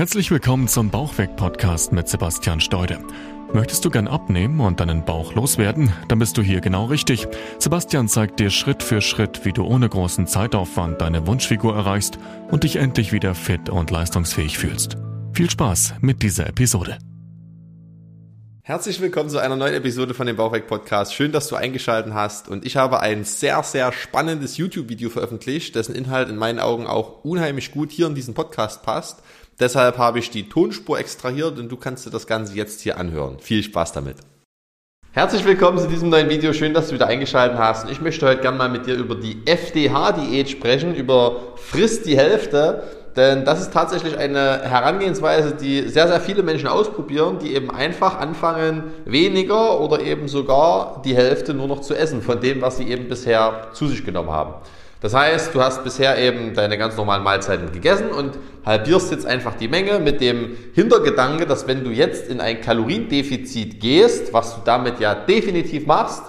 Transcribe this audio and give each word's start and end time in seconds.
Herzlich 0.00 0.30
willkommen 0.30 0.66
zum 0.66 0.88
Bauchweg-Podcast 0.88 1.92
mit 1.92 2.08
Sebastian 2.08 2.62
Steude. 2.62 3.00
Möchtest 3.52 3.84
du 3.84 3.90
gern 3.90 4.08
abnehmen 4.08 4.58
und 4.60 4.80
deinen 4.80 5.04
Bauch 5.04 5.34
loswerden? 5.34 5.92
Dann 6.08 6.18
bist 6.18 6.38
du 6.38 6.42
hier 6.42 6.62
genau 6.62 6.86
richtig. 6.86 7.28
Sebastian 7.58 8.08
zeigt 8.08 8.40
dir 8.40 8.48
Schritt 8.48 8.82
für 8.82 9.02
Schritt, 9.02 9.44
wie 9.44 9.52
du 9.52 9.62
ohne 9.62 9.90
großen 9.90 10.26
Zeitaufwand 10.26 11.02
deine 11.02 11.26
Wunschfigur 11.26 11.76
erreichst 11.76 12.18
und 12.50 12.64
dich 12.64 12.76
endlich 12.76 13.12
wieder 13.12 13.34
fit 13.34 13.68
und 13.68 13.90
leistungsfähig 13.90 14.56
fühlst. 14.56 14.96
Viel 15.34 15.50
Spaß 15.50 15.96
mit 16.00 16.22
dieser 16.22 16.46
Episode. 16.46 16.96
Herzlich 18.62 19.02
willkommen 19.02 19.28
zu 19.28 19.38
einer 19.38 19.56
neuen 19.56 19.74
Episode 19.74 20.14
von 20.14 20.26
dem 20.26 20.36
Bauchweg 20.36 20.66
Podcast. 20.66 21.12
Schön, 21.12 21.32
dass 21.32 21.48
du 21.48 21.56
eingeschaltet 21.56 22.14
hast 22.14 22.48
und 22.48 22.64
ich 22.64 22.76
habe 22.76 23.00
ein 23.00 23.24
sehr, 23.24 23.62
sehr 23.64 23.92
spannendes 23.92 24.56
YouTube-Video 24.56 25.10
veröffentlicht, 25.10 25.74
dessen 25.74 25.94
Inhalt 25.94 26.30
in 26.30 26.36
meinen 26.36 26.58
Augen 26.58 26.86
auch 26.86 27.22
unheimlich 27.22 27.70
gut 27.72 27.90
hier 27.90 28.06
in 28.06 28.14
diesen 28.14 28.32
Podcast 28.32 28.82
passt. 28.82 29.22
Deshalb 29.60 29.98
habe 29.98 30.18
ich 30.18 30.30
die 30.30 30.48
Tonspur 30.48 30.98
extrahiert 30.98 31.58
und 31.58 31.68
du 31.68 31.76
kannst 31.76 32.06
dir 32.06 32.10
das 32.10 32.26
Ganze 32.26 32.54
jetzt 32.54 32.80
hier 32.80 32.96
anhören. 32.96 33.38
Viel 33.40 33.62
Spaß 33.62 33.92
damit. 33.92 34.16
Herzlich 35.12 35.44
willkommen 35.44 35.76
zu 35.76 35.86
diesem 35.86 36.08
neuen 36.08 36.30
Video. 36.30 36.54
Schön, 36.54 36.72
dass 36.72 36.88
du 36.88 36.94
wieder 36.94 37.08
eingeschaltet 37.08 37.58
hast. 37.58 37.90
Ich 37.90 38.00
möchte 38.00 38.26
heute 38.26 38.40
gerne 38.40 38.56
mal 38.56 38.70
mit 38.70 38.86
dir 38.86 38.94
über 38.94 39.16
die 39.16 39.42
FDH-Diät 39.44 40.48
sprechen, 40.48 40.94
über 40.94 41.56
Frist 41.56 42.06
die 42.06 42.16
Hälfte. 42.16 42.84
Denn 43.16 43.44
das 43.44 43.60
ist 43.60 43.72
tatsächlich 43.72 44.16
eine 44.16 44.62
Herangehensweise, 44.62 45.54
die 45.54 45.88
sehr, 45.88 46.08
sehr 46.08 46.20
viele 46.20 46.42
Menschen 46.42 46.68
ausprobieren, 46.68 47.38
die 47.38 47.54
eben 47.54 47.70
einfach 47.70 48.18
anfangen, 48.18 48.84
weniger 49.04 49.80
oder 49.80 50.00
eben 50.00 50.28
sogar 50.28 51.02
die 51.04 51.14
Hälfte 51.14 51.52
nur 51.52 51.66
noch 51.66 51.80
zu 51.80 51.94
essen 51.94 52.22
von 52.22 52.40
dem, 52.40 52.62
was 52.62 52.78
sie 52.78 52.88
eben 52.88 53.08
bisher 53.08 53.68
zu 53.74 53.88
sich 53.88 54.06
genommen 54.06 54.30
haben. 54.30 54.54
Das 55.00 55.14
heißt, 55.14 55.54
du 55.54 55.62
hast 55.62 55.82
bisher 55.82 56.18
eben 56.18 56.52
deine 56.54 56.76
ganz 56.76 56.96
normalen 56.96 57.22
Mahlzeiten 57.22 57.72
gegessen 57.72 58.10
und 58.10 58.38
halbierst 58.66 59.10
jetzt 59.10 59.24
einfach 59.24 59.54
die 59.54 59.68
Menge 59.68 59.98
mit 59.98 60.20
dem 60.20 60.56
Hintergedanke, 60.74 61.46
dass 61.46 61.66
wenn 61.66 61.84
du 61.84 61.90
jetzt 61.90 62.28
in 62.28 62.40
ein 62.40 62.60
Kaloriendefizit 62.60 63.80
gehst, 63.80 64.32
was 64.34 64.56
du 64.56 64.60
damit 64.64 65.00
ja 65.00 65.14
definitiv 65.14 65.86
machst, 65.86 66.22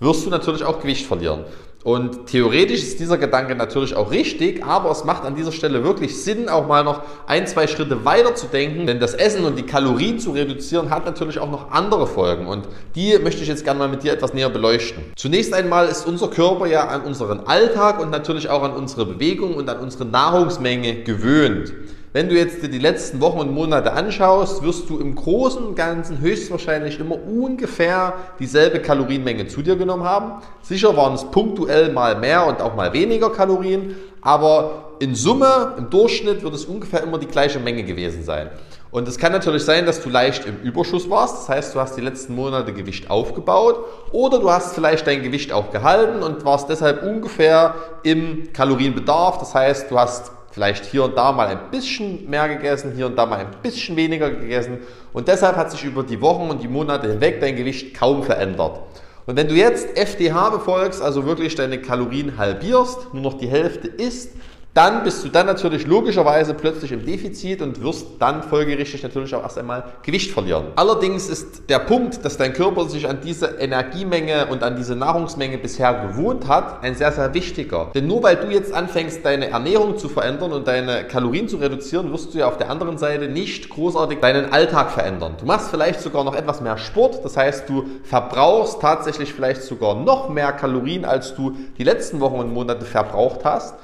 wirst 0.00 0.26
du 0.26 0.30
natürlich 0.30 0.64
auch 0.64 0.80
Gewicht 0.80 1.06
verlieren. 1.06 1.44
Und 1.84 2.26
theoretisch 2.26 2.82
ist 2.82 2.98
dieser 2.98 3.18
Gedanke 3.18 3.54
natürlich 3.54 3.94
auch 3.94 4.10
richtig, 4.10 4.64
aber 4.64 4.90
es 4.90 5.04
macht 5.04 5.22
an 5.24 5.36
dieser 5.36 5.52
Stelle 5.52 5.84
wirklich 5.84 6.20
Sinn, 6.20 6.48
auch 6.48 6.66
mal 6.66 6.82
noch 6.82 7.02
ein, 7.28 7.46
zwei 7.46 7.68
Schritte 7.68 8.04
weiter 8.04 8.34
zu 8.34 8.46
denken, 8.46 8.86
denn 8.86 8.98
das 8.98 9.14
Essen 9.14 9.44
und 9.44 9.56
die 9.56 9.62
Kalorien 9.62 10.18
zu 10.18 10.32
reduzieren 10.32 10.90
hat 10.90 11.06
natürlich 11.06 11.38
auch 11.38 11.50
noch 11.50 11.70
andere 11.70 12.08
Folgen 12.08 12.48
und 12.48 12.68
die 12.96 13.16
möchte 13.20 13.42
ich 13.42 13.48
jetzt 13.48 13.62
gerne 13.62 13.78
mal 13.78 13.88
mit 13.88 14.02
dir 14.02 14.12
etwas 14.12 14.34
näher 14.34 14.50
beleuchten. 14.50 15.04
Zunächst 15.14 15.54
einmal 15.54 15.86
ist 15.86 16.04
unser 16.04 16.28
Körper 16.28 16.66
ja 16.66 16.88
an 16.88 17.02
unseren 17.02 17.46
Alltag 17.46 18.00
und 18.00 18.10
natürlich 18.10 18.50
auch 18.50 18.64
an 18.64 18.72
unsere 18.72 19.06
Bewegung 19.06 19.54
und 19.54 19.70
an 19.70 19.78
unsere 19.78 20.04
Nahrungsmenge 20.04 21.04
gewöhnt. 21.04 21.72
Wenn 22.18 22.28
du 22.28 22.34
jetzt 22.34 22.64
dir 22.64 22.68
die 22.68 22.80
letzten 22.80 23.20
Wochen 23.20 23.38
und 23.38 23.54
Monate 23.54 23.92
anschaust, 23.92 24.64
wirst 24.64 24.90
du 24.90 24.98
im 24.98 25.14
Großen 25.14 25.64
und 25.64 25.76
Ganzen 25.76 26.20
höchstwahrscheinlich 26.20 26.98
immer 26.98 27.14
ungefähr 27.14 28.12
dieselbe 28.40 28.80
Kalorienmenge 28.80 29.46
zu 29.46 29.62
dir 29.62 29.76
genommen 29.76 30.02
haben. 30.02 30.42
Sicher 30.60 30.96
waren 30.96 31.14
es 31.14 31.22
punktuell 31.26 31.92
mal 31.92 32.18
mehr 32.18 32.44
und 32.44 32.60
auch 32.60 32.74
mal 32.74 32.92
weniger 32.92 33.30
Kalorien, 33.30 33.94
aber 34.20 34.96
in 34.98 35.14
Summe, 35.14 35.74
im 35.78 35.90
Durchschnitt 35.90 36.42
wird 36.42 36.54
es 36.54 36.64
ungefähr 36.64 37.04
immer 37.04 37.18
die 37.18 37.28
gleiche 37.28 37.60
Menge 37.60 37.84
gewesen 37.84 38.24
sein. 38.24 38.50
Und 38.90 39.06
es 39.06 39.16
kann 39.16 39.30
natürlich 39.30 39.62
sein, 39.62 39.86
dass 39.86 40.02
du 40.02 40.10
leicht 40.10 40.44
im 40.44 40.56
Überschuss 40.62 41.08
warst. 41.08 41.36
Das 41.36 41.48
heißt, 41.48 41.74
du 41.76 41.78
hast 41.78 41.96
die 41.96 42.00
letzten 42.00 42.34
Monate 42.34 42.72
Gewicht 42.72 43.10
aufgebaut 43.10 43.78
oder 44.10 44.40
du 44.40 44.50
hast 44.50 44.74
vielleicht 44.74 45.06
dein 45.06 45.22
Gewicht 45.22 45.52
auch 45.52 45.70
gehalten 45.70 46.24
und 46.24 46.44
warst 46.44 46.68
deshalb 46.68 47.04
ungefähr 47.04 47.76
im 48.02 48.52
Kalorienbedarf. 48.52 49.38
Das 49.38 49.54
heißt, 49.54 49.88
du 49.92 50.00
hast 50.00 50.32
vielleicht 50.50 50.84
hier 50.84 51.04
und 51.04 51.16
da 51.16 51.32
mal 51.32 51.48
ein 51.48 51.70
bisschen 51.70 52.28
mehr 52.28 52.48
gegessen, 52.48 52.92
hier 52.94 53.06
und 53.06 53.16
da 53.16 53.26
mal 53.26 53.40
ein 53.40 53.50
bisschen 53.62 53.96
weniger 53.96 54.30
gegessen. 54.30 54.78
Und 55.12 55.28
deshalb 55.28 55.56
hat 55.56 55.70
sich 55.70 55.84
über 55.84 56.02
die 56.02 56.20
Wochen 56.20 56.50
und 56.50 56.62
die 56.62 56.68
Monate 56.68 57.08
hinweg 57.08 57.40
dein 57.40 57.56
Gewicht 57.56 57.94
kaum 57.94 58.22
verändert. 58.22 58.80
Und 59.26 59.36
wenn 59.36 59.48
du 59.48 59.54
jetzt 59.54 59.96
FDH 59.96 60.50
befolgst, 60.50 61.02
also 61.02 61.26
wirklich 61.26 61.54
deine 61.54 61.82
Kalorien 61.82 62.38
halbierst, 62.38 63.12
nur 63.12 63.22
noch 63.22 63.34
die 63.34 63.48
Hälfte 63.48 63.86
isst, 63.88 64.30
dann 64.78 65.02
bist 65.02 65.24
du 65.24 65.28
dann 65.28 65.46
natürlich 65.46 65.88
logischerweise 65.88 66.54
plötzlich 66.54 66.92
im 66.92 67.04
Defizit 67.04 67.62
und 67.62 67.82
wirst 67.82 68.06
dann 68.20 68.44
folgerichtig 68.44 69.02
natürlich 69.02 69.34
auch 69.34 69.42
erst 69.42 69.58
einmal 69.58 69.82
Gewicht 70.04 70.30
verlieren. 70.30 70.66
Allerdings 70.76 71.28
ist 71.28 71.68
der 71.68 71.80
Punkt, 71.80 72.24
dass 72.24 72.36
dein 72.36 72.52
Körper 72.52 72.88
sich 72.88 73.08
an 73.08 73.18
diese 73.20 73.46
Energiemenge 73.58 74.46
und 74.46 74.62
an 74.62 74.76
diese 74.76 74.94
Nahrungsmenge 74.94 75.58
bisher 75.58 76.06
gewohnt 76.06 76.46
hat, 76.46 76.84
ein 76.84 76.94
sehr, 76.94 77.10
sehr 77.10 77.34
wichtiger. 77.34 77.90
Denn 77.92 78.06
nur 78.06 78.22
weil 78.22 78.36
du 78.36 78.52
jetzt 78.52 78.72
anfängst, 78.72 79.24
deine 79.24 79.50
Ernährung 79.50 79.98
zu 79.98 80.08
verändern 80.08 80.52
und 80.52 80.68
deine 80.68 81.02
Kalorien 81.08 81.48
zu 81.48 81.56
reduzieren, 81.56 82.12
wirst 82.12 82.32
du 82.32 82.38
ja 82.38 82.46
auf 82.46 82.56
der 82.56 82.70
anderen 82.70 82.98
Seite 82.98 83.26
nicht 83.26 83.70
großartig 83.70 84.20
deinen 84.20 84.52
Alltag 84.52 84.92
verändern. 84.92 85.34
Du 85.40 85.44
machst 85.44 85.70
vielleicht 85.70 86.00
sogar 86.00 86.22
noch 86.22 86.36
etwas 86.36 86.60
mehr 86.60 86.78
Sport, 86.78 87.24
das 87.24 87.36
heißt, 87.36 87.68
du 87.68 87.84
verbrauchst 88.04 88.80
tatsächlich 88.80 89.34
vielleicht 89.34 89.62
sogar 89.62 89.96
noch 89.96 90.28
mehr 90.28 90.52
Kalorien, 90.52 91.04
als 91.04 91.34
du 91.34 91.56
die 91.78 91.82
letzten 91.84 92.20
Wochen 92.20 92.38
und 92.38 92.54
Monate 92.54 92.84
verbraucht 92.84 93.40
hast 93.42 93.74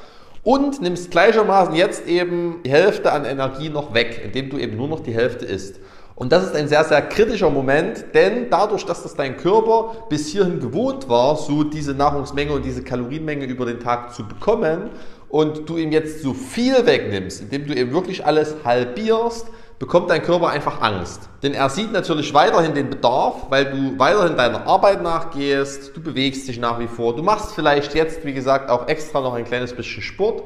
und 0.44 0.82
nimmst 0.82 1.10
gleichermaßen 1.10 1.75
jetzt 1.75 2.06
eben 2.06 2.60
die 2.65 2.71
Hälfte 2.71 3.10
an 3.10 3.25
Energie 3.25 3.71
noch 3.71 3.94
weg, 3.94 4.21
indem 4.25 4.50
du 4.50 4.59
eben 4.59 4.77
nur 4.77 4.88
noch 4.88 5.00
die 5.00 5.15
Hälfte 5.15 5.47
isst. 5.47 5.81
Und 6.16 6.31
das 6.31 6.44
ist 6.44 6.55
ein 6.55 6.69
sehr, 6.69 6.84
sehr 6.84 7.03
kritischer 7.03 7.50
Moment, 7.50 8.05
denn 8.15 8.49
dadurch, 8.49 8.87
dass 8.87 9.03
das 9.03 9.16
dein 9.16 9.37
Körper 9.37 10.06
bis 10.09 10.28
hierhin 10.28 10.60
gewohnt 10.60 11.09
war, 11.09 11.37
so 11.37 11.65
diese 11.65 11.93
Nahrungsmenge 11.93 12.53
und 12.53 12.65
diese 12.65 12.84
Kalorienmenge 12.84 13.47
über 13.47 13.66
den 13.66 13.81
Tag 13.81 14.15
zu 14.15 14.28
bekommen 14.28 14.91
und 15.28 15.69
du 15.69 15.77
ihm 15.77 15.91
jetzt 15.91 16.22
so 16.22 16.32
viel 16.32 16.87
wegnimmst, 16.87 17.41
indem 17.41 17.66
du 17.66 17.75
eben 17.75 17.93
wirklich 17.93 18.25
alles 18.25 18.55
halbierst, 18.65 19.49
bekommt 19.79 20.11
dein 20.11 20.23
Körper 20.23 20.49
einfach 20.49 20.81
Angst. 20.81 21.29
Denn 21.43 21.53
er 21.53 21.69
sieht 21.69 21.93
natürlich 21.93 22.33
weiterhin 22.33 22.75
den 22.75 22.91
Bedarf, 22.91 23.47
weil 23.51 23.67
du 23.67 23.99
weiterhin 23.99 24.37
deiner 24.37 24.67
Arbeit 24.67 25.03
nachgehst, 25.03 25.97
du 25.97 26.01
bewegst 26.01 26.49
dich 26.49 26.59
nach 26.59 26.79
wie 26.79 26.87
vor, 26.87 27.17
du 27.17 27.23
machst 27.23 27.55
vielleicht 27.55 27.95
jetzt, 27.95 28.25
wie 28.25 28.33
gesagt, 28.33 28.71
auch 28.71 28.89
extra 28.89 29.21
noch 29.21 29.35
ein 29.35 29.45
kleines 29.45 29.75
bisschen 29.75 30.03
Sport 30.03 30.43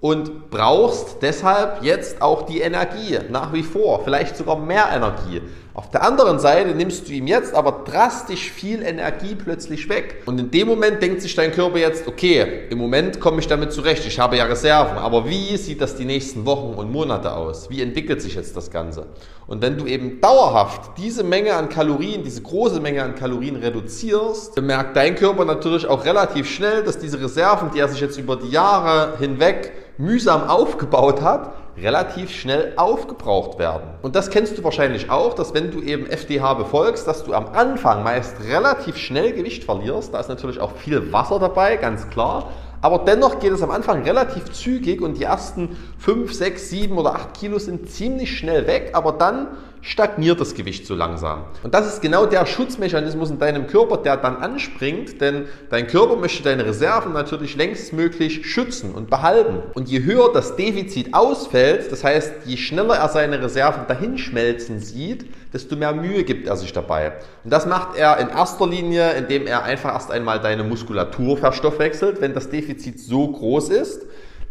und 0.00 0.50
brauchst 0.50 1.18
deshalb 1.20 1.82
jetzt 1.82 2.22
auch 2.22 2.42
die 2.42 2.60
Energie 2.60 3.18
nach 3.30 3.52
wie 3.52 3.62
vor, 3.62 4.02
vielleicht 4.02 4.36
sogar 4.36 4.56
mehr 4.56 4.88
Energie. 4.94 5.42
Auf 5.72 5.88
der 5.90 6.02
anderen 6.02 6.40
Seite 6.40 6.74
nimmst 6.74 7.08
du 7.08 7.12
ihm 7.12 7.28
jetzt 7.28 7.54
aber 7.54 7.84
drastisch 7.86 8.50
viel 8.50 8.82
Energie 8.82 9.36
plötzlich 9.36 9.88
weg. 9.88 10.22
Und 10.26 10.40
in 10.40 10.50
dem 10.50 10.66
Moment 10.66 11.00
denkt 11.00 11.22
sich 11.22 11.34
dein 11.36 11.52
Körper 11.52 11.78
jetzt, 11.78 12.08
okay, 12.08 12.64
im 12.70 12.78
Moment 12.78 13.20
komme 13.20 13.38
ich 13.38 13.46
damit 13.46 13.72
zurecht, 13.72 14.04
ich 14.04 14.18
habe 14.18 14.36
ja 14.36 14.44
Reserven, 14.44 14.98
aber 14.98 15.28
wie 15.28 15.56
sieht 15.56 15.80
das 15.80 15.94
die 15.94 16.04
nächsten 16.04 16.44
Wochen 16.44 16.74
und 16.74 16.90
Monate 16.90 17.34
aus? 17.34 17.70
Wie 17.70 17.80
entwickelt 17.80 18.20
sich 18.20 18.34
jetzt 18.34 18.56
das 18.56 18.70
Ganze? 18.70 19.06
Und 19.46 19.62
wenn 19.62 19.78
du 19.78 19.86
eben 19.86 20.20
dauerhaft 20.20 20.98
diese 20.98 21.22
Menge 21.22 21.54
an 21.54 21.68
Kalorien, 21.68 22.24
diese 22.24 22.42
große 22.42 22.80
Menge 22.80 23.04
an 23.04 23.14
Kalorien 23.14 23.56
reduzierst, 23.56 24.56
bemerkt 24.56 24.96
dein 24.96 25.14
Körper 25.14 25.44
natürlich 25.44 25.86
auch 25.86 26.04
relativ 26.04 26.50
schnell, 26.50 26.82
dass 26.82 26.98
diese 26.98 27.20
Reserven, 27.20 27.70
die 27.72 27.78
er 27.78 27.88
sich 27.88 28.00
jetzt 28.00 28.18
über 28.18 28.36
die 28.36 28.50
Jahre 28.50 29.18
hinweg 29.18 29.72
mühsam 30.00 30.48
aufgebaut 30.48 31.20
hat, 31.20 31.52
relativ 31.76 32.30
schnell 32.30 32.72
aufgebraucht 32.76 33.58
werden. 33.58 33.88
Und 34.02 34.16
das 34.16 34.30
kennst 34.30 34.58
du 34.58 34.64
wahrscheinlich 34.64 35.10
auch, 35.10 35.34
dass 35.34 35.54
wenn 35.54 35.70
du 35.70 35.80
eben 35.80 36.06
FDH 36.06 36.54
befolgst, 36.54 37.06
dass 37.06 37.24
du 37.24 37.34
am 37.34 37.46
Anfang 37.52 38.02
meist 38.02 38.36
relativ 38.48 38.96
schnell 38.96 39.32
Gewicht 39.32 39.64
verlierst. 39.64 40.12
Da 40.12 40.20
ist 40.20 40.28
natürlich 40.28 40.60
auch 40.60 40.72
viel 40.72 41.12
Wasser 41.12 41.38
dabei, 41.38 41.76
ganz 41.76 42.08
klar. 42.08 42.48
Aber 42.82 43.00
dennoch 43.00 43.40
geht 43.40 43.52
es 43.52 43.62
am 43.62 43.70
Anfang 43.70 44.02
relativ 44.02 44.50
zügig 44.52 45.02
und 45.02 45.18
die 45.18 45.24
ersten 45.24 45.76
5, 45.98 46.32
6, 46.32 46.70
7 46.70 46.96
oder 46.96 47.14
8 47.14 47.34
Kilo 47.34 47.58
sind 47.58 47.90
ziemlich 47.90 48.38
schnell 48.38 48.66
weg, 48.66 48.92
aber 48.94 49.12
dann 49.12 49.48
stagniert 49.82 50.40
das 50.40 50.54
Gewicht 50.54 50.86
so 50.86 50.94
langsam. 50.94 51.44
Und 51.62 51.74
das 51.74 51.86
ist 51.86 52.02
genau 52.02 52.26
der 52.26 52.46
Schutzmechanismus 52.46 53.30
in 53.30 53.38
deinem 53.38 53.66
Körper, 53.66 53.96
der 53.96 54.16
dann 54.16 54.36
anspringt, 54.36 55.20
denn 55.20 55.46
dein 55.70 55.86
Körper 55.86 56.16
möchte 56.16 56.42
deine 56.42 56.66
Reserven 56.66 57.12
natürlich 57.12 57.56
längstmöglich 57.56 58.46
schützen 58.46 58.94
und 58.94 59.10
behalten. 59.10 59.62
Und 59.74 59.88
je 59.88 60.02
höher 60.02 60.32
das 60.32 60.56
Defizit 60.56 61.14
ausfällt, 61.14 61.90
das 61.90 62.04
heißt, 62.04 62.32
je 62.44 62.56
schneller 62.56 62.96
er 62.96 63.08
seine 63.08 63.42
Reserven 63.42 63.84
dahinschmelzen 63.88 64.80
sieht, 64.80 65.26
desto 65.52 65.76
mehr 65.76 65.92
Mühe 65.92 66.24
gibt 66.24 66.46
er 66.46 66.56
sich 66.56 66.72
dabei. 66.72 67.12
Und 67.44 67.52
das 67.52 67.66
macht 67.66 67.96
er 67.96 68.18
in 68.18 68.28
erster 68.28 68.66
Linie, 68.66 69.12
indem 69.12 69.46
er 69.46 69.64
einfach 69.64 69.94
erst 69.94 70.10
einmal 70.10 70.40
deine 70.40 70.62
Muskulatur 70.64 71.36
verstoffwechselt, 71.36 72.20
wenn 72.20 72.34
das 72.34 72.50
Defizit 72.50 73.00
so 73.00 73.28
groß 73.28 73.70
ist. 73.70 74.02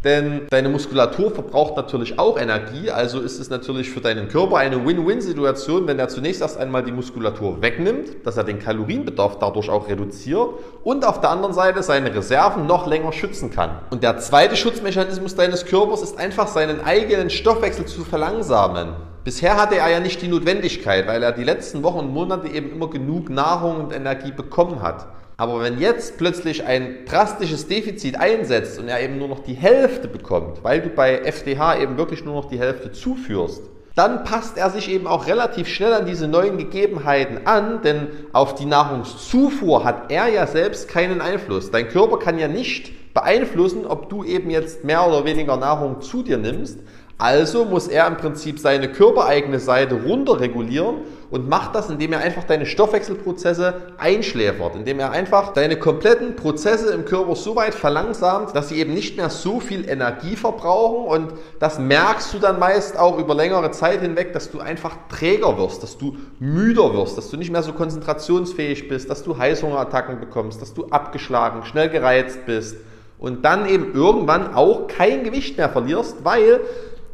Denn 0.04 0.48
deine 0.50 0.70
Muskulatur 0.70 1.32
verbraucht 1.32 1.76
natürlich 1.76 2.18
auch 2.18 2.40
Energie, 2.40 2.90
also 2.90 3.20
ist 3.20 3.38
es 3.38 3.50
natürlich 3.50 3.90
für 3.90 4.00
deinen 4.00 4.30
Körper 4.30 4.58
eine 4.58 4.86
Win-Win-Situation, 4.86 5.88
wenn 5.88 6.00
er 6.00 6.08
zunächst 6.08 6.42
erst 6.42 6.58
einmal 6.58 6.84
die 6.84 6.94
Muskulatur 6.94 7.62
wegnimmt, 7.62 8.26
dass 8.26 8.38
er 8.38 8.46
den 8.46 8.60
Kalorienbedarf 8.60 9.40
dadurch 9.40 9.70
auch 9.70 9.90
reduziert 9.90 10.48
und 10.84 11.06
auf 11.06 11.20
der 11.20 11.32
anderen 11.32 11.54
Seite 11.54 11.84
seine 11.84 12.16
Reserven 12.16 12.66
noch 12.66 12.88
länger 12.88 13.12
schützen 13.12 13.52
kann. 13.52 13.72
Und 13.90 14.02
der 14.02 14.18
zweite 14.20 14.56
Schutzmechanismus 14.56 15.36
deines 15.36 15.66
Körpers 15.66 16.02
ist 16.02 16.18
einfach 16.18 16.48
seinen 16.48 16.82
eigenen 16.82 17.30
Stoffwechsel 17.30 17.86
zu 17.86 18.06
verlangsamen. 18.06 18.94
Bisher 19.26 19.58
hatte 19.58 19.76
er 19.76 19.90
ja 19.90 20.00
nicht 20.00 20.22
die 20.22 20.30
Notwendigkeit, 20.30 21.08
weil 21.08 21.22
er 21.22 21.34
die 21.34 21.44
letzten 21.44 21.84
Wochen 21.84 22.00
und 22.00 22.14
Monate 22.14 22.48
eben 22.48 22.72
immer 22.72 22.90
genug 22.90 23.30
Nahrung 23.30 23.82
und 23.84 23.94
Energie 23.94 24.32
bekommen 24.32 24.82
hat. 24.82 25.08
Aber 25.40 25.62
wenn 25.62 25.80
jetzt 25.80 26.18
plötzlich 26.18 26.66
ein 26.66 27.06
drastisches 27.06 27.66
Defizit 27.66 28.20
einsetzt 28.20 28.78
und 28.78 28.90
er 28.90 29.02
eben 29.02 29.18
nur 29.18 29.30
noch 29.30 29.40
die 29.40 29.54
Hälfte 29.54 30.10
bekommt, 30.10 30.66
weil 30.66 30.82
du 30.82 30.90
bei 30.90 31.20
FDH 31.20 31.80
eben 31.80 31.98
wirklich 31.98 32.26
nur 32.26 32.34
noch 32.34 32.50
die 32.50 32.60
Hälfte 32.60 32.92
zuführst, 32.92 33.62
dann 33.96 34.26
passt 34.26 34.58
er 34.58 34.70
sich 34.70 34.92
eben 34.92 35.08
auch 35.08 35.28
relativ 35.28 35.70
schnell 35.70 35.94
an 35.94 36.06
diese 36.06 36.28
neuen 36.28 36.58
Gegebenheiten 36.58 37.48
an, 37.48 37.82
denn 37.84 38.10
auf 38.34 38.56
die 38.56 38.66
Nahrungszufuhr 38.66 39.86
hat 39.86 40.12
er 40.12 40.28
ja 40.28 40.46
selbst 40.46 40.90
keinen 40.90 41.22
Einfluss. 41.22 41.72
Dein 41.72 41.88
Körper 41.88 42.20
kann 42.20 42.38
ja 42.38 42.50
nicht 42.50 43.14
beeinflussen, 43.14 43.86
ob 43.86 44.10
du 44.10 44.26
eben 44.26 44.50
jetzt 44.50 44.84
mehr 44.84 45.08
oder 45.08 45.24
weniger 45.24 45.56
Nahrung 45.56 46.02
zu 46.02 46.22
dir 46.22 46.38
nimmst. 46.38 46.80
Also 47.18 47.64
muss 47.64 47.88
er 47.88 48.08
im 48.08 48.18
Prinzip 48.18 48.60
seine 48.60 48.92
körpereigene 48.92 49.60
Seite 49.60 50.04
runterregulieren 50.04 50.98
und 51.32 51.48
macht 51.48 51.76
das, 51.76 51.90
indem 51.90 52.14
er 52.14 52.20
einfach 52.20 52.44
deine 52.44 52.66
Stoffwechselprozesse 52.66 53.94
einschläfert, 53.98 54.76
indem 54.76 55.00
er 55.00 55.12
einfach 55.12 55.54
deine 55.54 55.78
kompletten 55.78 56.36
Prozesse 56.36 56.92
im 56.92 57.06
Körper 57.06 57.36
so 57.36 57.56
weit 57.56 57.76
verlangsamt, 57.76 58.56
dass 58.56 58.70
sie 58.70 58.80
eben 58.80 58.94
nicht 58.94 59.18
mehr 59.18 59.30
so 59.30 59.60
viel 59.60 59.88
Energie 59.88 60.36
verbrauchen. 60.36 61.06
Und 61.06 61.34
das 61.60 61.78
merkst 61.78 62.34
du 62.34 62.40
dann 62.40 62.58
meist 62.58 62.98
auch 62.98 63.20
über 63.20 63.36
längere 63.36 63.72
Zeit 63.72 64.02
hinweg, 64.02 64.34
dass 64.34 64.50
du 64.50 64.60
einfach 64.60 64.96
träger 65.10 65.58
wirst, 65.58 65.84
dass 65.84 65.98
du 65.98 66.18
müder 66.40 66.94
wirst, 66.94 67.18
dass 67.18 67.30
du 67.30 67.38
nicht 67.38 67.52
mehr 67.52 67.64
so 67.64 67.74
konzentrationsfähig 67.74 68.88
bist, 68.88 69.10
dass 69.10 69.24
du 69.24 69.38
Heißhungerattacken 69.38 70.20
bekommst, 70.20 70.62
dass 70.62 70.74
du 70.74 70.88
abgeschlagen, 70.88 71.64
schnell 71.66 71.90
gereizt 71.90 72.46
bist 72.48 72.78
und 73.20 73.46
dann 73.46 73.70
eben 73.70 73.94
irgendwann 73.94 74.56
auch 74.56 74.88
kein 74.88 75.24
Gewicht 75.24 75.58
mehr 75.58 75.70
verlierst, 75.70 76.24
weil 76.24 76.62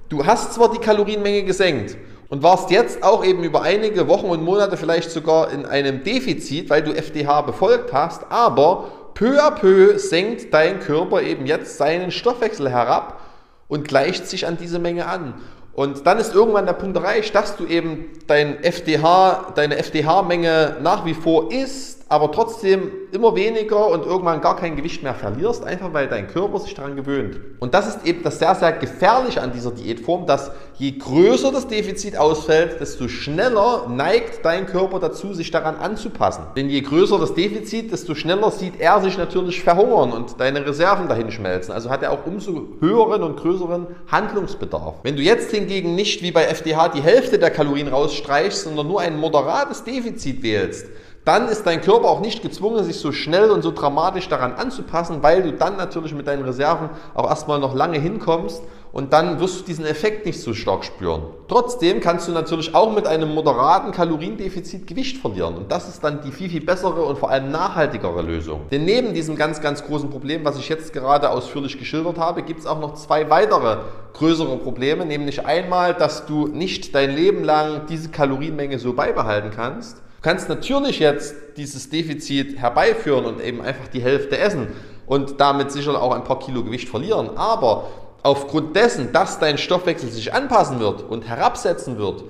Du 0.07 0.23
hast 0.23 0.53
zwar 0.53 0.71
die 0.71 0.77
Kalorienmenge 0.77 1.44
gesenkt 1.44 1.97
und 2.30 2.44
warst 2.44 2.72
jetzt 2.72 3.04
auch 3.04 3.24
eben 3.24 3.44
über 3.44 3.62
einige 3.62 4.07
Wochen 4.07 4.27
und 4.27 4.44
Monate 4.44 4.77
vielleicht 4.77 5.12
sogar 5.12 5.51
in 5.51 5.66
einem 5.66 6.04
Defizit, 6.04 6.69
weil 6.69 6.81
du 6.83 6.92
FDH 6.92 7.42
befolgt 7.42 7.94
hast, 7.94 8.24
aber 8.30 8.86
peu 9.13 9.39
à 9.42 9.51
peu 9.51 9.98
senkt 9.98 10.54
dein 10.54 10.80
Körper 10.80 11.22
eben 11.22 11.45
jetzt 11.45 11.77
seinen 11.77 12.12
Stoffwechsel 12.12 12.69
herab 12.69 13.22
und 13.68 13.88
gleicht 13.88 14.27
sich 14.27 14.45
an 14.45 14.57
diese 14.57 14.80
Menge 14.80 15.07
an. 15.07 15.36
Und 15.74 16.07
dann 16.07 16.19
ist 16.19 16.33
irgendwann 16.33 16.66
der 16.66 16.74
Punkt 16.74 16.95
erreicht, 16.95 17.36
dass 17.36 17.57
du 17.57 17.66
eben 17.66 18.12
dein 18.27 18.63
FDH, 18.63 19.51
deine 19.56 19.77
FDH-Menge 19.77 20.77
nach 20.81 21.06
wie 21.06 21.13
vor 21.13 21.51
isst, 21.51 21.94
aber 22.07 22.31
trotzdem 22.31 22.91
immer 23.11 23.35
weniger 23.35 23.87
und 23.87 24.05
irgendwann 24.05 24.39
gar 24.39 24.55
kein 24.55 24.75
Gewicht 24.75 25.01
mehr 25.01 25.15
verlierst, 25.15 25.63
einfach 25.63 25.91
weil 25.91 26.07
dein 26.07 26.27
Körper 26.27 26.59
sich 26.59 26.75
daran 26.75 26.95
gewöhnt. 26.95 27.39
Und 27.59 27.73
das 27.73 27.87
ist 27.87 28.05
eben 28.05 28.21
das 28.21 28.37
sehr, 28.37 28.53
sehr 28.53 28.73
gefährliche 28.73 29.41
an 29.41 29.51
dieser 29.53 29.71
Diätform, 29.71 30.27
dass 30.27 30.51
je 30.75 30.91
größer 30.91 31.51
das 31.51 31.67
Defizit 31.67 32.15
ausfällt, 32.15 32.79
desto 32.79 33.07
schneller 33.07 33.87
neigt 33.89 34.45
dein 34.45 34.67
Körper 34.67 34.99
dazu, 34.99 35.33
sich 35.33 35.49
daran 35.49 35.77
anzupassen. 35.77 36.43
Denn 36.55 36.69
je 36.69 36.81
größer 36.81 37.17
das 37.17 37.33
Defizit, 37.33 37.91
desto 37.91 38.13
schneller 38.13 38.51
sieht 38.51 38.79
er 38.79 39.01
sich 39.01 39.17
natürlich 39.17 39.63
verhungern 39.63 40.11
und 40.11 40.39
deine 40.39 40.63
Reserven 40.63 41.07
dahin 41.07 41.31
schmelzen. 41.31 41.73
Also 41.73 41.89
hat 41.89 42.03
er 42.03 42.11
auch 42.11 42.27
umso 42.27 42.67
höheren 42.81 43.23
und 43.23 43.37
größeren 43.37 43.87
Handlungsbedarf. 44.11 44.95
Wenn 45.01 45.15
du 45.15 45.23
jetzt 45.23 45.49
hingegen 45.49 45.95
nicht 45.95 46.21
wie 46.21 46.31
bei 46.31 46.43
FDH 46.43 46.89
die 46.89 47.01
Hälfte 47.01 47.39
der 47.39 47.49
Kalorien 47.49 47.87
rausstreichst, 47.87 48.65
sondern 48.65 48.87
nur 48.87 49.01
ein 49.01 49.17
moderates 49.17 49.83
Defizit 49.83 50.43
wählst, 50.43 50.85
dann 51.25 51.48
ist 51.50 51.66
dein 51.66 51.81
Körper 51.81 52.07
auch 52.07 52.22
nicht 52.22 52.44
gezwungen, 52.44 52.83
sich 52.83 53.00
so 53.00 53.12
schnell 53.12 53.50
und 53.50 53.63
so 53.63 53.72
dramatisch 53.72 54.30
daran 54.30 54.54
anzupassen, 54.54 55.24
weil 55.24 55.42
du 55.42 55.54
dann 55.54 55.75
natürlich 55.75 56.13
mit 56.13 56.27
deinen 56.27 56.45
Reserven 56.45 56.89
auch 57.16 57.27
erstmal 57.27 57.60
noch 57.60 57.74
lange 57.74 58.00
hinkommst 58.00 58.62
und 58.92 59.12
dann 59.12 59.39
wirst 59.39 59.60
du 59.60 59.66
diesen 59.66 59.86
Effekt 59.86 60.27
nicht 60.27 60.39
so 60.39 60.54
stark 60.54 60.86
spüren. 60.86 61.24
Trotzdem 61.48 62.00
kannst 62.00 62.27
du 62.27 62.31
natürlich 62.31 62.75
auch 62.75 62.94
mit 62.94 63.07
einem 63.07 63.33
moderaten 63.33 63.92
Kaloriendefizit 63.92 64.86
Gewicht 64.86 65.18
verlieren 65.18 65.56
und 65.56 65.72
das 65.72 65.89
ist 65.89 66.04
dann 66.04 66.22
die 66.22 66.31
viel, 66.31 66.50
viel 66.50 66.63
bessere 66.63 67.04
und 67.04 67.18
vor 67.18 67.31
allem 67.31 67.50
nachhaltigere 67.50 68.22
Lösung. 68.22 68.62
Denn 68.69 68.86
neben 68.86 69.16
diesem 69.16 69.36
ganz, 69.36 69.60
ganz 69.62 69.83
großen 69.83 70.12
Problem, 70.12 70.45
was 70.45 70.60
ich 70.60 70.69
jetzt 70.69 70.94
gerade 70.94 71.31
ausführlich 71.31 71.80
geschildert 71.80 72.19
habe, 72.19 72.44
gibt 72.44 72.60
es 72.60 72.68
auch 72.68 72.80
noch 72.80 72.94
zwei 72.94 73.31
weitere 73.31 73.77
größere 74.13 74.57
Probleme, 74.57 75.07
nämlich 75.07 75.44
einmal, 75.44 75.95
dass 75.95 76.27
du 76.27 76.48
nicht 76.48 76.94
dein 76.94 77.16
Leben 77.16 77.44
lang 77.44 77.88
diese 77.89 78.10
Kalorienmenge 78.10 78.77
so 78.77 78.94
beibehalten 78.94 79.50
kannst 79.54 80.04
kannst 80.25 80.50
natürlich 80.50 80.98
jetzt 80.98 81.36
dieses 81.56 81.92
Defizit 81.92 82.57
herbeiführen 82.57 83.25
und 83.25 83.39
eben 83.39 83.62
einfach 83.62 83.88
die 83.89 84.01
Hälfte 84.01 84.39
essen 84.39 84.69
und 85.06 85.39
damit 85.39 85.72
sicher 85.72 86.01
auch 86.01 86.16
ein 86.16 86.24
paar 86.24 86.39
Kilo 86.39 86.63
Gewicht 86.63 86.89
verlieren. 86.89 87.38
Aber 87.38 87.89
aufgrund 88.24 88.75
dessen, 88.75 89.13
dass 89.13 89.38
dein 89.38 89.60
Stoffwechsel 89.60 90.10
sich 90.10 90.33
anpassen 90.33 90.80
wird 90.80 91.04
und 91.04 91.27
herabsetzen 91.27 92.00
wird, 92.00 92.24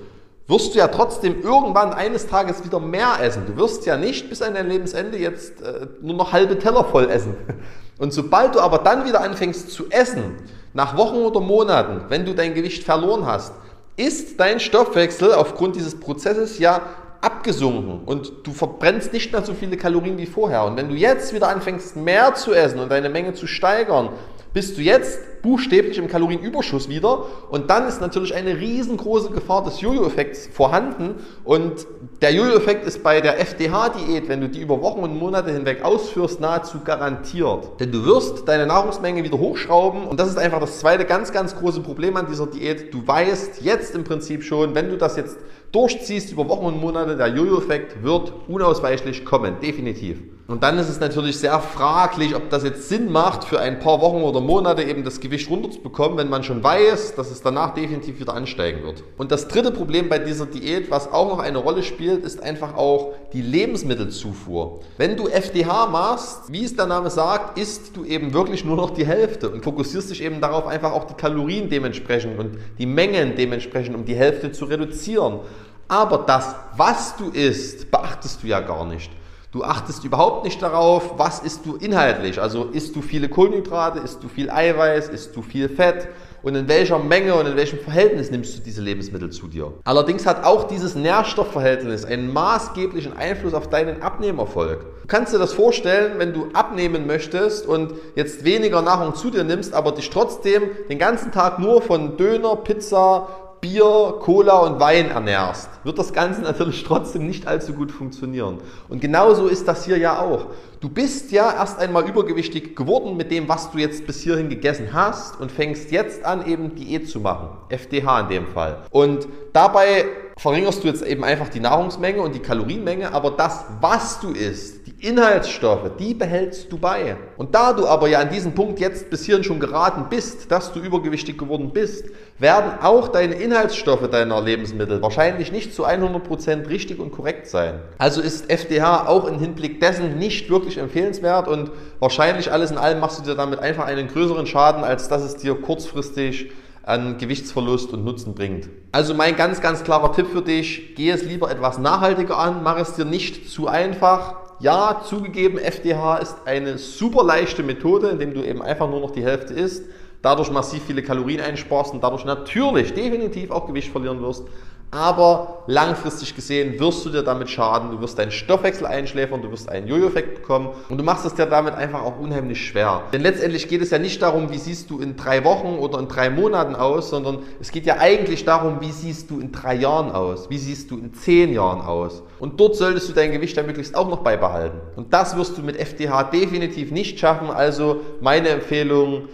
wirst 0.46 0.76
du 0.76 0.80
ja 0.80 0.90
trotzdem 0.90 1.42
irgendwann 1.42 1.94
eines 1.94 2.28
Tages 2.28 2.66
wieder 2.66 2.82
mehr 2.82 3.14
essen. 3.22 3.44
Du 3.48 3.56
wirst 3.56 3.86
ja 3.86 3.96
nicht 3.96 4.28
bis 4.28 4.42
an 4.42 4.56
dein 4.56 4.68
Lebensende 4.68 5.18
jetzt 5.18 5.62
äh, 5.62 5.88
nur 6.02 6.18
noch 6.18 6.34
halbe 6.34 6.60
Teller 6.60 6.84
voll 6.84 7.10
essen. 7.10 7.38
Und 7.98 8.12
sobald 8.12 8.56
du 8.56 8.60
aber 8.60 8.80
dann 8.80 9.06
wieder 9.06 9.22
anfängst 9.22 9.72
zu 9.72 9.90
essen, 9.90 10.36
nach 10.74 10.98
Wochen 10.98 11.20
oder 11.20 11.40
Monaten, 11.40 12.02
wenn 12.10 12.26
du 12.26 12.36
dein 12.36 12.56
Gewicht 12.56 12.84
verloren 12.84 13.26
hast, 13.26 13.54
ist 13.96 14.38
dein 14.38 14.60
Stoffwechsel 14.60 15.34
aufgrund 15.34 15.78
dieses 15.78 15.98
Prozesses 15.98 16.60
ja 16.60 16.82
abgesunken 17.26 18.02
und 18.06 18.32
du 18.44 18.52
verbrennst 18.52 19.12
nicht 19.12 19.32
mehr 19.32 19.44
so 19.44 19.54
viele 19.54 19.78
Kalorien 19.78 20.18
wie 20.18 20.28
vorher. 20.28 20.64
Und 20.66 20.78
wenn 20.78 20.90
du 20.90 20.96
jetzt 20.96 21.34
wieder 21.34 21.50
anfängst, 21.50 21.96
mehr 21.96 22.36
zu 22.36 22.54
essen 22.54 22.80
und 22.80 22.90
deine 22.90 23.10
Menge 23.10 23.34
zu 23.34 23.48
steigern, 23.48 24.10
bist 24.54 24.78
du 24.78 24.82
jetzt 24.82 25.20
buchstäblich 25.46 26.00
im 26.00 26.08
Kalorienüberschuss 26.08 26.90
wieder 26.90 27.26
und 27.52 27.70
dann 27.70 27.88
ist 27.88 28.02
natürlich 28.02 28.34
eine 28.34 28.60
riesengroße 28.60 29.30
Gefahr 29.30 29.64
des 29.64 29.80
Jojo-Effekts 29.80 30.50
vorhanden 30.52 31.16
und 31.44 31.86
der 32.24 32.34
Jojo-Effekt 32.34 32.84
ist 32.88 33.04
bei 33.04 33.22
der 33.22 33.40
FDH-Diät, 33.40 34.28
wenn 34.28 34.42
du 34.42 34.50
die 34.50 34.60
über 34.60 34.82
Wochen 34.82 35.02
und 35.02 35.16
Monate 35.20 35.52
hinweg 35.52 35.84
ausführst, 35.84 36.40
nahezu 36.40 36.80
garantiert. 36.84 37.80
Denn 37.80 37.92
du 37.92 38.06
wirst 38.06 38.48
deine 38.48 38.66
Nahrungsmenge 38.66 39.24
wieder 39.24 39.38
hochschrauben 39.38 40.08
und 40.08 40.20
das 40.20 40.30
ist 40.30 40.40
einfach 40.40 40.60
das 40.60 40.80
zweite 40.80 41.06
ganz, 41.06 41.32
ganz 41.32 41.56
große 41.56 41.82
Problem 41.82 42.18
an 42.18 42.26
dieser 42.26 42.48
Diät. 42.48 42.92
Du 42.92 43.08
weißt 43.08 43.62
jetzt 43.62 43.94
im 43.94 44.04
Prinzip 44.04 44.44
schon, 44.44 44.74
wenn 44.74 44.90
du 44.90 44.98
das 44.98 45.16
jetzt 45.16 45.38
durchziehst 45.72 46.32
über 46.32 46.50
Wochen 46.50 46.66
und 46.66 46.82
Monate, 46.82 47.18
der 47.18 47.28
Jojo-Effekt 47.28 48.02
wird 48.02 48.34
unausweichlich 48.48 49.26
kommen, 49.26 49.58
definitiv. 49.62 50.18
Und 50.48 50.62
dann 50.62 50.78
ist 50.78 50.90
es 50.90 51.00
natürlich 51.00 51.40
sehr 51.40 51.60
fraglich, 51.60 52.36
ob 52.36 52.52
das 52.52 52.64
jetzt 52.64 52.88
Sinn 52.88 53.12
macht, 53.12 53.46
für 53.46 53.60
ein 53.60 53.80
paar 53.80 54.00
Wochen 54.00 54.22
oder 54.22 54.42
Monate 54.42 54.84
eben 54.84 55.04
das 55.04 55.20
Gewicht 55.20 55.35
runterzubekommen, 55.50 56.18
wenn 56.18 56.30
man 56.30 56.44
schon 56.44 56.64
weiß, 56.64 57.16
dass 57.16 57.32
es 57.32 57.42
danach 57.42 57.74
definitiv 57.74 58.20
wieder 58.20 58.34
ansteigen 58.34 58.84
wird. 58.84 59.04
Und 59.18 59.32
das 59.32 59.48
dritte 59.48 59.72
Problem 59.72 60.10
bei 60.10 60.20
dieser 60.20 60.46
Diät, 60.46 60.90
was 60.90 61.12
auch 61.12 61.30
noch 61.30 61.40
eine 61.40 61.58
Rolle 61.58 61.84
spielt, 61.84 62.24
ist 62.24 62.42
einfach 62.42 62.76
auch 62.76 63.14
die 63.34 63.42
Lebensmittelzufuhr. 63.42 64.80
Wenn 64.98 65.18
du 65.18 65.28
FDH 65.28 65.88
machst, 65.88 66.52
wie 66.52 66.64
es 66.64 66.76
der 66.76 66.86
Name 66.88 67.10
sagt, 67.10 67.58
isst 67.58 67.96
du 67.96 68.06
eben 68.06 68.34
wirklich 68.34 68.66
nur 68.66 68.78
noch 68.78 68.92
die 68.92 69.06
Hälfte 69.06 69.50
und 69.50 69.64
fokussierst 69.64 70.10
dich 70.10 70.24
eben 70.24 70.42
darauf, 70.42 70.68
einfach 70.68 70.94
auch 70.94 71.06
die 71.06 71.14
Kalorien 71.14 71.70
dementsprechend 71.70 72.40
und 72.40 72.58
die 72.80 72.86
Mengen 72.86 73.36
dementsprechend 73.36 73.96
um 73.96 74.06
die 74.06 74.16
Hälfte 74.16 74.52
zu 74.52 74.66
reduzieren. 74.66 75.40
Aber 75.88 76.20
das, 76.20 76.56
was 76.78 77.16
du 77.16 77.30
isst, 77.30 77.92
beachtest 77.92 78.42
du 78.42 78.48
ja 78.48 78.60
gar 78.60 78.86
nicht. 78.86 79.12
Du 79.56 79.64
achtest 79.64 80.04
überhaupt 80.04 80.44
nicht 80.44 80.62
darauf, 80.62 81.18
was 81.18 81.40
isst 81.40 81.66
du 81.66 81.78
inhaltlich. 81.78 82.42
Also 82.42 82.66
isst 82.66 82.94
du 82.94 83.02
viele 83.02 83.30
Kohlenhydrate, 83.30 84.00
isst 84.00 84.22
du 84.22 84.28
viel 84.28 84.50
Eiweiß, 84.50 85.08
isst 85.08 85.34
du 85.34 85.42
viel 85.42 85.70
Fett 85.70 86.10
und 86.44 86.56
in 86.56 86.68
welcher 86.68 87.00
Menge 87.00 87.36
und 87.36 87.46
in 87.46 87.56
welchem 87.56 87.80
Verhältnis 87.80 88.30
nimmst 88.32 88.58
du 88.58 88.62
diese 88.62 88.82
Lebensmittel 88.82 89.30
zu 89.30 89.48
dir. 89.48 89.72
Allerdings 89.86 90.26
hat 90.26 90.44
auch 90.44 90.66
dieses 90.66 90.96
Nährstoffverhältnis 90.96 92.04
einen 92.04 92.34
maßgeblichen 92.34 93.16
Einfluss 93.16 93.54
auf 93.54 93.70
deinen 93.70 94.02
Abnehmerfolg. 94.02 94.82
Du 95.04 95.08
kannst 95.08 95.34
dir 95.34 95.40
das 95.40 95.54
vorstellen, 95.54 96.20
wenn 96.20 96.34
du 96.34 96.50
abnehmen 96.52 97.08
möchtest 97.08 97.66
und 97.66 97.94
jetzt 98.16 98.44
weniger 98.44 98.82
Nahrung 98.82 99.16
zu 99.16 99.30
dir 99.30 99.46
nimmst, 99.46 99.74
aber 99.74 99.94
dich 99.94 100.10
trotzdem 100.10 100.64
den 100.90 101.00
ganzen 101.00 101.32
Tag 101.32 101.60
nur 101.60 101.82
von 101.82 102.18
Döner, 102.18 102.58
Pizza, 102.58 103.45
Bier, 103.66 104.20
Cola 104.20 104.60
und 104.60 104.80
Wein 104.80 105.10
ernährst, 105.10 105.72
wird 105.84 105.98
das 105.98 106.14
Ganze 106.14 106.42
natürlich 106.44 106.84
trotzdem 106.84 107.26
nicht 107.26 107.48
allzu 107.48 107.74
gut 107.74 107.92
funktionieren. 107.92 108.60
Und 108.90 109.02
genauso 109.02 109.48
ist 109.48 109.68
das 109.68 109.86
hier 109.86 109.98
ja 109.98 110.20
auch. 110.20 110.52
Du 110.82 110.88
bist 110.88 111.32
ja 111.32 111.52
erst 111.52 111.80
einmal 111.80 112.08
übergewichtig 112.08 112.76
geworden 112.76 113.18
mit 113.18 113.32
dem, 113.32 113.50
was 113.50 113.72
du 113.72 113.80
jetzt 113.80 114.06
bis 114.06 114.22
hierhin 114.22 114.50
gegessen 114.50 114.90
hast 114.94 115.42
und 115.42 115.52
fängst 115.52 115.90
jetzt 115.90 116.24
an, 116.24 116.46
eben 116.46 116.76
Diät 116.76 117.10
zu 117.10 117.20
machen. 117.20 117.50
FDH 117.70 118.20
in 118.20 118.30
dem 118.30 118.46
Fall. 118.46 118.84
Und 118.92 119.28
dabei 119.52 120.06
verringerst 120.38 120.84
du 120.84 120.88
jetzt 120.88 121.04
eben 121.04 121.24
einfach 121.24 121.50
die 121.50 121.60
Nahrungsmenge 121.60 122.22
und 122.22 122.36
die 122.36 122.42
Kalorienmenge, 122.42 123.16
aber 123.16 123.32
das, 123.32 123.66
was 123.82 124.20
du 124.20 124.30
isst, 124.30 124.85
Inhaltsstoffe, 125.00 125.92
die 126.00 126.14
behältst 126.14 126.72
du 126.72 126.78
bei. 126.78 127.18
Und 127.38 127.54
da 127.54 127.74
du 127.74 127.88
aber 127.88 128.08
ja 128.08 128.20
an 128.20 128.30
diesem 128.30 128.54
Punkt 128.54 128.80
jetzt 128.80 129.10
bis 129.10 129.26
hierhin 129.26 129.44
schon 129.44 129.60
geraten 129.60 130.06
bist, 130.10 130.52
dass 130.52 130.72
du 130.74 130.80
übergewichtig 130.80 131.38
geworden 131.38 131.72
bist, 131.74 132.06
werden 132.40 132.72
auch 132.82 133.10
deine 133.10 133.36
Inhaltsstoffe 133.36 134.10
deiner 134.10 134.42
Lebensmittel 134.42 135.02
wahrscheinlich 135.02 135.52
nicht 135.52 135.74
zu 135.74 135.86
100% 135.86 136.70
richtig 136.70 137.00
und 137.00 137.12
korrekt 137.12 137.48
sein. 137.48 137.80
Also 137.98 138.22
ist 138.22 138.50
FDH 138.50 139.08
auch 139.08 139.26
im 139.26 139.40
Hinblick 139.40 139.80
dessen 139.80 140.18
nicht 140.18 140.50
wirklich 140.50 140.78
empfehlenswert 140.78 141.48
und 141.48 141.72
wahrscheinlich 142.00 142.52
alles 142.52 142.72
in 142.72 142.78
allem 142.78 143.00
machst 143.00 143.20
du 143.20 143.24
dir 143.24 143.36
damit 143.36 143.60
einfach 143.60 143.86
einen 143.86 144.08
größeren 144.08 144.48
Schaden, 144.48 144.84
als 144.84 145.08
dass 145.08 145.24
es 145.24 145.36
dir 145.36 145.56
kurzfristig 145.56 146.52
an 146.84 147.18
Gewichtsverlust 147.18 147.92
und 147.94 148.06
Nutzen 148.06 148.36
bringt. 148.36 148.70
Also 148.92 149.14
mein 149.14 149.36
ganz, 149.36 149.60
ganz 149.60 149.84
klarer 149.84 150.14
Tipp 150.14 150.28
für 150.32 150.42
dich, 150.42 150.94
geh 150.96 151.10
es 151.10 151.24
lieber 151.24 151.50
etwas 151.50 151.80
nachhaltiger 151.80 152.38
an, 152.38 152.62
mach 152.64 152.78
es 152.78 152.94
dir 152.94 153.06
nicht 153.06 153.50
zu 153.50 153.68
einfach, 153.68 154.45
ja, 154.60 155.02
zugegeben, 155.04 155.58
FDH 155.58 156.18
ist 156.18 156.36
eine 156.46 156.78
super 156.78 157.24
leichte 157.24 157.64
Methode, 157.64 158.10
indem 158.10 158.34
du 158.34 158.44
eben 158.44 158.62
einfach 158.62 158.90
nur 158.90 159.00
noch 159.00 159.12
die 159.12 159.24
Hälfte 159.24 159.54
isst. 159.54 159.86
dadurch 160.22 160.50
massiv 160.50 160.84
viele 160.88 161.04
Kalorien 161.04 161.40
einsparst 161.40 161.94
und 161.94 162.04
dadurch 162.04 162.26
natürlich 162.26 162.94
definitiv 162.94 163.52
auch 163.52 163.68
Gewicht 163.68 163.92
verlieren 163.92 164.22
wirst 164.22 164.48
aber 164.92 165.64
langfristig 165.68 166.36
gesehen 166.36 166.80
wirst 166.80 167.06
du 167.06 167.10
dir 167.10 167.24
damit 167.24 167.50
schaden, 167.50 167.92
du 167.92 168.00
wirst 168.02 168.18
deinen 168.18 168.32
Stoffwechsel 168.32 168.86
einschläfern, 168.86 169.42
du 169.42 169.52
wirst 169.52 169.70
einen 169.70 169.88
Jojo-Effekt 169.88 170.36
bekommen 170.36 170.70
und 170.90 170.98
du 170.98 171.04
machst 171.04 171.26
es 171.26 171.34
dir 171.34 171.46
damit 171.46 171.74
einfach 171.74 172.02
auch 172.02 172.20
unheimlich 172.20 172.66
schwer. 172.66 173.04
Denn 173.12 173.22
letztendlich 173.22 173.68
geht 173.68 173.82
es 173.82 173.90
ja 173.90 174.00
nicht 174.00 174.22
darum, 174.22 174.52
wie 174.52 174.58
siehst 174.58 174.90
du 174.90 175.00
in 175.00 175.16
drei 175.16 175.44
Wochen 175.44 175.80
oder 175.80 176.00
in 176.00 176.08
drei 176.08 176.30
Monaten 176.30 176.76
aus, 176.76 177.10
sondern 177.10 177.40
es 177.60 177.72
geht 177.72 177.86
ja 177.86 177.98
eigentlich 177.98 178.46
darum, 178.46 178.80
wie 178.82 178.92
siehst 178.92 179.30
du 179.32 179.40
in 179.40 179.52
drei 179.52 179.76
Jahren 179.76 180.12
aus, 180.12 180.50
wie 180.50 180.58
siehst 180.58 180.92
du 180.92 180.98
in 180.98 181.14
zehn 181.14 181.54
Jahren 181.54 181.82
aus. 181.82 182.24
Und 182.40 182.60
dort 182.60 182.76
solltest 182.76 183.10
du 183.10 183.14
dein 183.14 183.32
Gewicht 183.32 183.58
dann 183.58 183.66
möglichst 183.66 183.96
auch 183.96 184.10
noch 184.10 184.20
beibehalten. 184.20 184.80
Und 184.96 185.14
das 185.14 185.36
wirst 185.36 185.58
du 185.58 185.62
mit 185.62 185.78
FDH 185.78 186.24
definitiv 186.26 186.92
nicht 186.92 187.20
schaffen. 187.20 187.50
Also 187.50 188.02
meine 188.22 188.50
Empfehlung, 188.50 189.30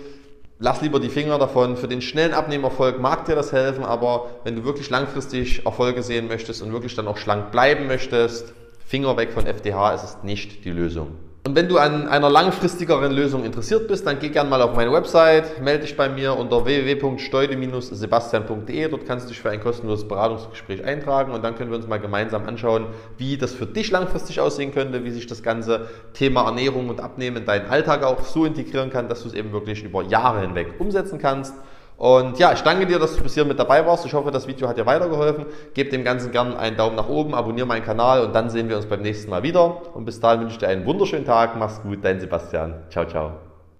lass 0.62 0.82
lieber 0.82 1.00
die 1.01 1.10
Finger 1.10 1.38
davon. 1.38 1.75
Für 1.75 1.89
den 1.89 2.01
schnellen 2.01 2.34
Abnehmerfolg 2.34 3.01
mag 3.01 3.25
dir 3.25 3.36
das 3.36 3.51
helfen, 3.51 3.84
aber 3.84 4.30
wenn 4.46 4.56
du 4.56 4.63
wirklich 4.63 4.89
langfristig 4.89 5.65
Erfolge 5.65 6.03
sehen 6.03 6.27
möchtest 6.27 6.62
und 6.62 6.72
wirklich 6.72 6.96
dann 6.96 7.08
auch 7.08 7.18
schlank 7.18 7.51
bleiben 7.51 7.88
möchtest, 7.88 8.53
Finger 8.86 9.18
weg 9.18 9.32
von 9.34 9.46
FDH, 9.46 9.96
es 9.96 10.03
ist 10.03 10.24
nicht 10.24 10.63
die 10.63 10.72
Lösung. 10.72 11.18
Und 11.43 11.55
wenn 11.55 11.67
du 11.67 11.79
an 11.79 12.07
einer 12.07 12.29
langfristigeren 12.29 13.12
Lösung 13.12 13.43
interessiert 13.43 13.88
bist, 13.88 14.05
dann 14.05 14.19
geh 14.19 14.29
gerne 14.29 14.48
mal 14.48 14.62
auf 14.62 14.75
meine 14.75 14.93
Website, 14.93 15.60
melde 15.60 15.86
dich 15.86 15.98
bei 15.98 16.07
mir 16.07 16.38
unter 16.38 16.65
www.steude-sebastian.de. 16.65 18.89
Dort 18.89 19.07
kannst 19.07 19.25
du 19.25 19.29
dich 19.29 19.41
für 19.41 19.50
ein 19.50 19.60
kostenloses 19.60 20.07
Beratungsgespräch 20.07 20.86
eintragen 20.86 21.31
und 21.31 21.43
dann 21.43 21.55
können 21.55 21.71
wir 21.71 21.77
uns 21.77 21.88
mal 21.88 21.98
gemeinsam 21.98 22.48
anschauen, 22.48 22.86
wie 23.17 23.38
das 23.38 23.55
für 23.55 23.65
dich 23.65 23.89
langfristig 23.89 24.39
aussehen 24.39 24.71
könnte, 24.71 25.03
wie 25.03 25.10
sich 25.10 25.25
das 25.25 25.41
ganze 25.41 25.88
Thema 26.13 26.45
Ernährung 26.45 26.89
und 26.89 27.01
Abnehmen 27.01 27.38
in 27.38 27.45
deinen 27.48 27.71
Alltag 27.71 28.03
auch 28.03 28.24
so 28.24 28.45
integrieren 28.45 28.91
kann, 28.91 29.10
dass 29.10 29.24
du 29.24 29.29
es 29.29 29.33
eben 29.33 29.51
wirklich 29.51 29.83
über 29.83 30.03
Jahre 30.03 30.41
hinweg 30.41 30.75
umsetzen 30.77 31.17
kannst. 31.17 31.55
Und 32.01 32.39
ja, 32.39 32.51
ich 32.51 32.62
danke 32.62 32.88
dir, 32.88 32.98
dass 32.98 33.15
du 33.15 33.22
bis 33.22 33.36
hier 33.36 33.46
mit 33.46 33.60
dabei 33.60 33.86
warst. 33.86 34.08
Ich 34.08 34.15
hoffe, 34.15 34.31
das 34.31 34.48
Video 34.48 34.67
hat 34.67 34.75
dir 34.75 34.88
weitergeholfen. 34.88 35.46
Gebt 35.75 35.93
dem 35.93 36.03
Ganzen 36.03 36.31
gerne 36.31 36.58
einen 36.58 36.75
Daumen 36.75 36.96
nach 36.96 37.08
oben, 37.08 37.36
abonniere 37.36 37.67
meinen 37.67 37.86
Kanal 37.86 38.25
und 38.25 38.34
dann 38.34 38.50
sehen 38.50 38.70
wir 38.70 38.77
uns 38.77 38.88
beim 38.88 39.03
nächsten 39.03 39.29
Mal 39.29 39.43
wieder. 39.43 39.96
Und 39.96 40.05
bis 40.05 40.20
dahin 40.20 40.39
wünsche 40.39 40.53
ich 40.53 40.58
dir 40.58 40.70
einen 40.70 40.88
wunderschönen 40.88 41.25
Tag. 41.25 41.55
Mach's 41.60 41.79
gut, 41.84 42.00
dein 42.03 42.20
Sebastian. 42.20 42.74
Ciao, 42.89 43.05
ciao. 43.05 43.50